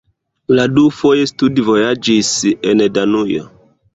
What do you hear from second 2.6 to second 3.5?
en Danujo.